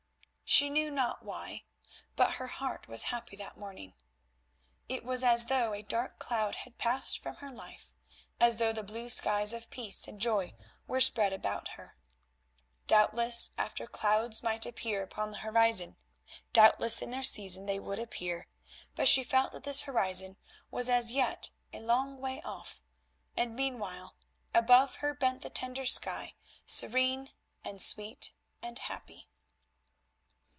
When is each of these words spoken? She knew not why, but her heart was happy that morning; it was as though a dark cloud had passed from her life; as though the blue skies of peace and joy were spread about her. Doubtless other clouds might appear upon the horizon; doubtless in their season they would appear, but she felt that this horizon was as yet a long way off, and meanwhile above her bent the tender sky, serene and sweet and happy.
She 0.53 0.69
knew 0.69 0.91
not 0.91 1.23
why, 1.23 1.63
but 2.17 2.31
her 2.33 2.47
heart 2.47 2.89
was 2.89 3.03
happy 3.03 3.37
that 3.37 3.55
morning; 3.57 3.93
it 4.89 5.05
was 5.05 5.23
as 5.23 5.45
though 5.45 5.73
a 5.73 5.81
dark 5.81 6.19
cloud 6.19 6.55
had 6.55 6.77
passed 6.77 7.19
from 7.19 7.35
her 7.37 7.49
life; 7.49 7.93
as 8.37 8.57
though 8.57 8.73
the 8.73 8.83
blue 8.83 9.07
skies 9.07 9.53
of 9.53 9.69
peace 9.69 10.09
and 10.09 10.19
joy 10.19 10.53
were 10.87 10.99
spread 10.99 11.31
about 11.31 11.69
her. 11.77 11.95
Doubtless 12.85 13.51
other 13.57 13.87
clouds 13.87 14.43
might 14.43 14.65
appear 14.65 15.01
upon 15.01 15.31
the 15.31 15.37
horizon; 15.37 15.95
doubtless 16.51 17.01
in 17.01 17.11
their 17.11 17.23
season 17.23 17.65
they 17.65 17.79
would 17.79 17.97
appear, 17.97 18.49
but 18.93 19.07
she 19.07 19.23
felt 19.23 19.53
that 19.53 19.63
this 19.63 19.83
horizon 19.83 20.35
was 20.69 20.89
as 20.89 21.13
yet 21.13 21.51
a 21.71 21.79
long 21.79 22.17
way 22.19 22.41
off, 22.41 22.81
and 23.37 23.55
meanwhile 23.55 24.15
above 24.53 24.95
her 24.95 25.13
bent 25.13 25.43
the 25.43 25.49
tender 25.49 25.85
sky, 25.85 26.33
serene 26.65 27.31
and 27.63 27.81
sweet 27.81 28.33
and 28.61 28.79
happy. 28.79 29.29